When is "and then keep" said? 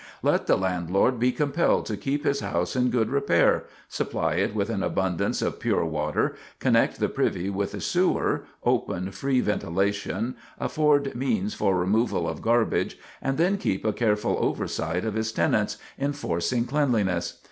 13.21-13.85